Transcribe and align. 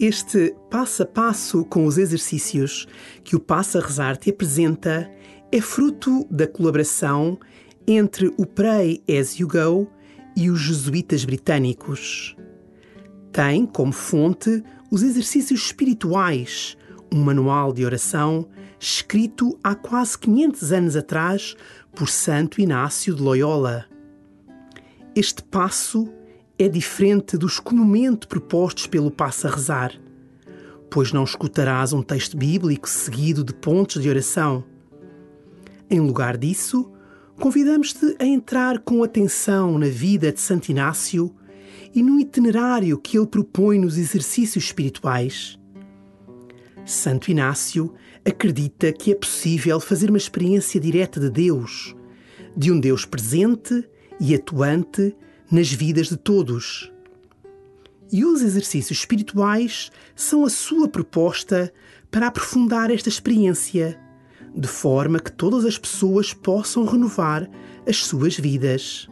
Este 0.00 0.54
passo 0.70 1.02
a 1.02 1.06
passo 1.06 1.64
com 1.64 1.84
os 1.84 1.98
exercícios 1.98 2.86
que 3.24 3.34
o 3.34 3.40
Passa 3.40 3.80
a 3.80 3.82
Rezar 3.82 4.16
te 4.16 4.30
apresenta 4.30 5.10
é 5.50 5.60
fruto 5.60 6.24
da 6.30 6.46
colaboração 6.46 7.36
entre 7.84 8.32
o 8.38 8.46
Pray 8.46 9.02
As 9.08 9.40
You 9.40 9.48
Go 9.48 9.90
e 10.36 10.50
os 10.50 10.60
jesuítas 10.60 11.24
britânicos. 11.24 12.36
Tem 13.32 13.66
como 13.66 13.90
fonte 13.90 14.62
os 14.88 15.02
exercícios 15.02 15.62
espirituais, 15.62 16.76
um 17.12 17.24
manual 17.24 17.72
de 17.72 17.84
oração 17.84 18.48
escrito 18.78 19.58
há 19.64 19.74
quase 19.74 20.16
500 20.16 20.72
anos 20.72 20.94
atrás 20.94 21.56
por 21.92 22.08
Santo 22.08 22.60
Inácio 22.60 23.16
de 23.16 23.20
Loyola. 23.20 23.86
Este 25.16 25.42
passo 25.42 26.08
é 26.58 26.68
diferente 26.68 27.38
dos 27.38 27.60
comumente 27.60 28.26
propostos 28.26 28.86
pelo 28.86 29.12
passo 29.12 29.46
a 29.46 29.50
rezar, 29.50 29.92
pois 30.90 31.12
não 31.12 31.22
escutarás 31.22 31.92
um 31.92 32.02
texto 32.02 32.36
bíblico 32.36 32.88
seguido 32.88 33.44
de 33.44 33.54
pontos 33.54 34.02
de 34.02 34.08
oração. 34.08 34.64
Em 35.88 36.00
lugar 36.00 36.36
disso, 36.36 36.90
convidamos-te 37.38 38.16
a 38.18 38.24
entrar 38.24 38.80
com 38.80 39.04
atenção 39.04 39.78
na 39.78 39.86
vida 39.86 40.32
de 40.32 40.40
Santo 40.40 40.70
Inácio 40.70 41.32
e 41.94 42.02
no 42.02 42.18
itinerário 42.18 42.98
que 42.98 43.16
ele 43.16 43.26
propõe 43.26 43.78
nos 43.78 43.96
exercícios 43.96 44.64
espirituais. 44.64 45.56
Santo 46.84 47.30
Inácio 47.30 47.94
acredita 48.24 48.92
que 48.92 49.12
é 49.12 49.14
possível 49.14 49.78
fazer 49.78 50.08
uma 50.08 50.18
experiência 50.18 50.80
direta 50.80 51.20
de 51.20 51.30
Deus, 51.30 51.94
de 52.56 52.72
um 52.72 52.80
Deus 52.80 53.04
presente 53.04 53.88
e 54.18 54.34
atuante 54.34 55.14
nas 55.50 55.72
vidas 55.72 56.08
de 56.08 56.16
todos. 56.16 56.92
E 58.10 58.24
os 58.24 58.42
exercícios 58.42 59.00
espirituais 59.00 59.90
são 60.14 60.44
a 60.44 60.50
sua 60.50 60.88
proposta 60.88 61.72
para 62.10 62.28
aprofundar 62.28 62.90
esta 62.90 63.08
experiência, 63.08 63.98
de 64.54 64.68
forma 64.68 65.20
que 65.20 65.32
todas 65.32 65.64
as 65.64 65.76
pessoas 65.76 66.32
possam 66.32 66.84
renovar 66.84 67.48
as 67.86 67.98
suas 67.98 68.36
vidas. 68.36 69.08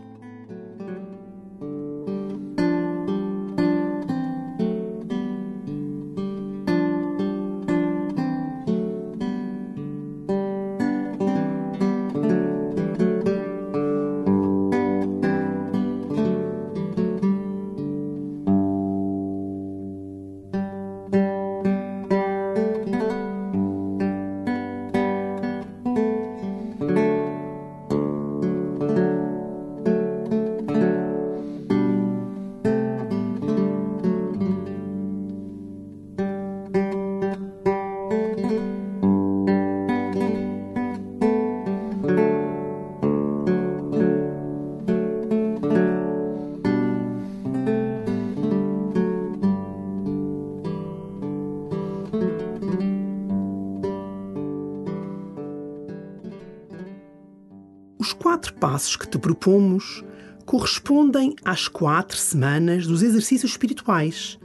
Os 58.06 58.12
quatro 58.12 58.55
passos 58.55 58.94
que 58.94 59.09
te 59.09 59.19
propomos 59.19 60.05
correspondem 60.44 61.34
às 61.44 61.67
quatro 61.67 62.17
semanas 62.17 62.87
dos 62.87 63.03
exercícios 63.03 63.50
espirituais, 63.50 64.39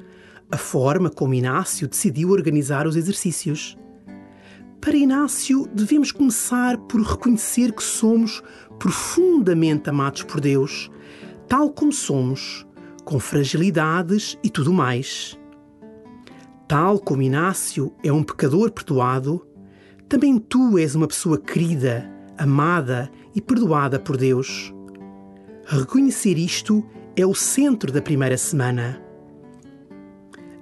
a 0.52 0.58
forma 0.58 1.12
como 1.12 1.36
Inácio 1.36 1.88
decidiu 1.88 2.32
organizar 2.32 2.88
os 2.88 2.96
exercícios. 2.96 3.78
Para 4.82 4.98
Inácio, 4.98 5.70
devemos 5.76 6.12
começar 6.12 6.76
por 6.76 7.04
reconhecer 7.04 7.72
que 7.72 7.84
somos 7.84 8.42
profundamente 8.80 9.92
amados 9.92 10.24
por 10.24 10.42
Deus, 10.42 10.90
tal 11.48 11.70
como 11.70 11.94
somos, 11.94 12.66
com 13.06 13.20
fragilidades 13.20 14.40
e 14.44 14.50
tudo 14.50 14.74
mais. 14.74 15.40
Tal 16.68 16.98
como 16.98 17.22
Inácio 17.22 17.94
é 18.04 18.12
um 18.12 18.24
pecador 18.24 18.72
perdoado, 18.72 19.46
também 20.10 20.40
tu 20.40 20.80
és 20.80 20.96
uma 20.96 21.08
pessoa 21.08 21.38
querida, 21.38 22.12
amada 22.40 23.12
e 23.36 23.42
perdoada 23.42 24.00
por 24.00 24.18
Deus. 24.18 24.74
Reconhecer 25.66 26.38
isto 26.38 26.86
é 27.16 27.26
o 27.26 27.36
centro 27.36 27.92
da 27.92 28.02
primeira 28.02 28.38
semana. 28.38 29.02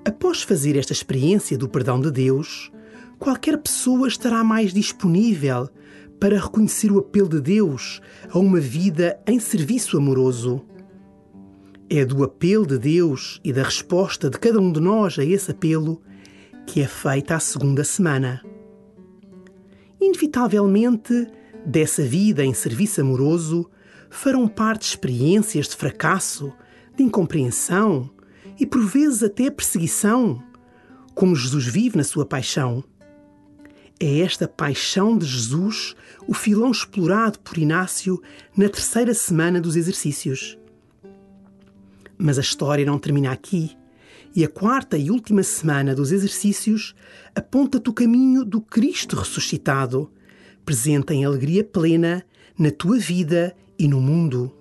Após 0.05 0.41
fazer 0.41 0.75
esta 0.77 0.93
experiência 0.93 1.57
do 1.57 1.69
perdão 1.69 1.99
de 1.99 2.11
Deus, 2.11 2.71
qualquer 3.17 3.57
pessoa 3.57 4.07
estará 4.07 4.43
mais 4.43 4.73
disponível 4.73 5.69
para 6.19 6.39
reconhecer 6.39 6.91
o 6.91 6.99
apelo 6.99 7.29
de 7.29 7.41
Deus 7.41 8.01
a 8.29 8.39
uma 8.39 8.59
vida 8.59 9.19
em 9.27 9.39
serviço 9.39 9.97
amoroso. 9.97 10.65
É 11.89 12.05
do 12.05 12.23
apelo 12.23 12.67
de 12.67 12.77
Deus 12.77 13.39
e 13.43 13.51
da 13.51 13.63
resposta 13.63 14.29
de 14.29 14.37
cada 14.37 14.59
um 14.59 14.71
de 14.71 14.79
nós 14.79 15.17
a 15.17 15.23
esse 15.23 15.51
apelo 15.51 16.01
que 16.65 16.81
é 16.81 16.87
feita 16.87 17.35
a 17.35 17.39
segunda 17.39 17.83
semana. 17.83 18.43
Inevitavelmente, 19.99 21.27
dessa 21.65 22.03
vida 22.03 22.43
em 22.43 22.53
serviço 22.53 23.01
amoroso 23.01 23.69
farão 24.09 24.47
parte 24.47 24.83
experiências 24.83 25.67
de 25.67 25.75
fracasso, 25.75 26.51
de 26.95 27.03
incompreensão 27.03 28.09
e 28.59 28.65
por 28.65 28.85
vezes 28.85 29.23
até 29.23 29.49
perseguição, 29.49 30.43
como 31.13 31.35
Jesus 31.35 31.65
vive 31.65 31.97
na 31.97 32.03
sua 32.03 32.25
paixão. 32.25 32.83
É 33.99 34.19
esta 34.19 34.47
paixão 34.47 35.17
de 35.17 35.25
Jesus 35.25 35.95
o 36.27 36.33
filão 36.33 36.71
explorado 36.71 37.39
por 37.39 37.57
Inácio 37.57 38.21
na 38.55 38.69
terceira 38.69 39.13
semana 39.13 39.59
dos 39.59 39.75
exercícios. 39.75 40.57
Mas 42.17 42.37
a 42.37 42.41
história 42.41 42.85
não 42.85 42.97
termina 42.97 43.31
aqui, 43.31 43.77
e 44.35 44.43
a 44.43 44.47
quarta 44.47 44.97
e 44.97 45.09
última 45.09 45.43
semana 45.43 45.95
dos 45.95 46.11
exercícios 46.11 46.95
aponta-te 47.35 47.89
o 47.89 47.93
caminho 47.93 48.45
do 48.45 48.61
Cristo 48.61 49.15
ressuscitado 49.15 50.11
presente 50.65 51.13
em 51.13 51.25
alegria 51.25 51.63
plena 51.63 52.23
na 52.57 52.71
tua 52.71 52.97
vida 52.97 53.55
e 53.77 53.87
no 53.87 53.99
mundo. 53.99 54.58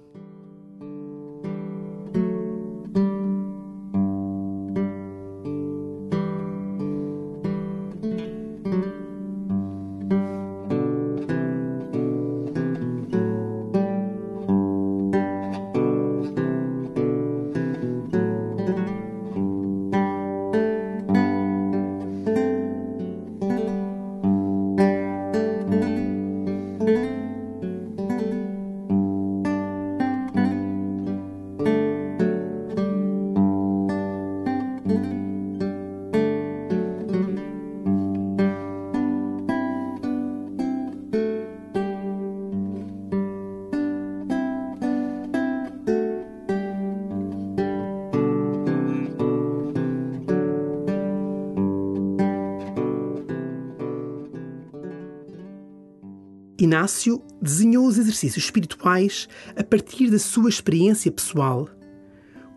Inácio 56.61 57.23
desenhou 57.41 57.87
os 57.87 57.99
exercícios 57.99 58.47
espirituais 58.47 59.29
a 59.57 59.63
partir 59.63 60.11
da 60.11 60.19
sua 60.19 60.49
experiência 60.49 61.09
pessoal, 61.13 61.69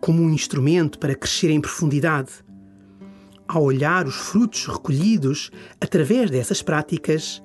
como 0.00 0.20
um 0.20 0.30
instrumento 0.30 0.98
para 0.98 1.14
crescer 1.14 1.50
em 1.50 1.60
profundidade. 1.60 2.32
Ao 3.46 3.62
olhar 3.62 4.04
os 4.04 4.16
frutos 4.16 4.66
recolhidos 4.66 5.52
através 5.80 6.32
dessas 6.32 6.60
práticas, 6.60 7.40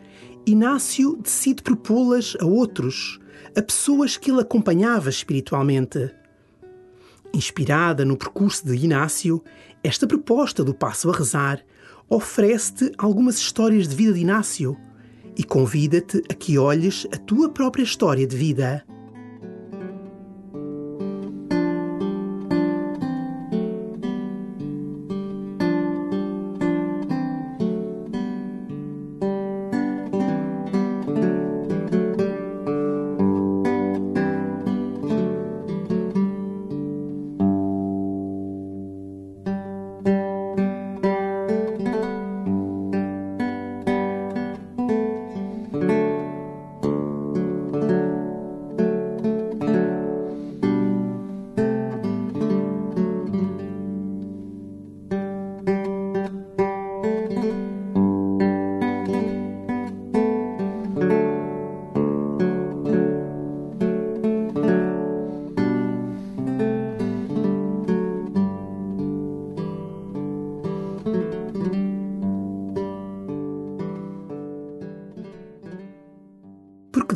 Inácio 0.48 1.18
decide 1.18 1.62
propô-las 1.62 2.36
a 2.40 2.46
outros, 2.46 3.20
a 3.56 3.62
pessoas 3.62 4.18
que 4.18 4.32
ele 4.32 4.42
acompanhava 4.42 5.12
espiritualmente. 5.12 6.10
Inspirada 7.32 8.04
no 8.04 8.18
percurso 8.18 8.66
de 8.66 8.74
Inácio, 8.74 9.44
esta 9.84 10.08
proposta 10.08 10.64
do 10.64 10.74
Passo 10.74 11.12
a 11.12 11.16
Rezar 11.16 11.64
oferece-te 12.10 12.92
algumas 12.98 13.38
histórias 13.38 13.88
de 13.88 13.96
vida 13.96 14.14
de 14.14 14.22
Inácio 14.22 14.76
e 15.38 15.44
convida-te 15.44 16.24
a 16.30 16.34
que 16.34 16.58
olhes 16.58 17.06
a 17.14 17.18
tua 17.18 17.50
própria 17.50 17.84
história 17.84 18.26
de 18.26 18.36
vida. 18.36 18.84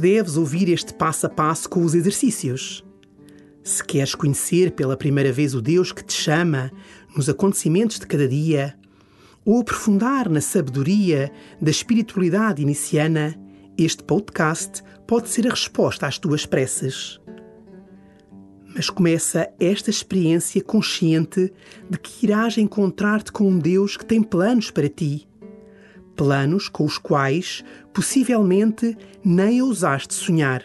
Deves 0.01 0.35
ouvir 0.35 0.67
este 0.67 0.95
passo 0.95 1.27
a 1.27 1.29
passo 1.29 1.69
com 1.69 1.83
os 1.85 1.93
exercícios. 1.93 2.83
Se 3.63 3.83
queres 3.83 4.15
conhecer 4.15 4.71
pela 4.71 4.97
primeira 4.97 5.31
vez 5.31 5.53
o 5.53 5.61
Deus 5.61 5.91
que 5.91 6.03
te 6.03 6.13
chama 6.13 6.71
nos 7.15 7.29
acontecimentos 7.29 7.99
de 7.99 8.07
cada 8.07 8.27
dia, 8.27 8.75
ou 9.45 9.61
aprofundar 9.61 10.27
na 10.27 10.41
sabedoria 10.41 11.31
da 11.61 11.69
espiritualidade 11.69 12.63
iniciana, 12.63 13.39
este 13.77 14.03
podcast 14.03 14.81
pode 15.05 15.29
ser 15.29 15.45
a 15.45 15.51
resposta 15.51 16.07
às 16.07 16.17
tuas 16.17 16.47
preces. 16.47 17.19
Mas 18.75 18.89
começa 18.89 19.51
esta 19.59 19.91
experiência 19.91 20.63
consciente 20.63 21.53
de 21.87 21.99
que 21.99 22.25
irás 22.25 22.57
encontrar-te 22.57 23.31
com 23.31 23.47
um 23.47 23.59
Deus 23.59 23.97
que 23.97 24.05
tem 24.05 24.23
planos 24.23 24.71
para 24.71 24.89
ti 24.89 25.27
planos 26.21 26.69
com 26.69 26.85
os 26.85 26.99
quais 26.99 27.63
possivelmente 27.91 28.95
nem 29.25 29.59
ousaste 29.59 30.13
sonhar. 30.13 30.63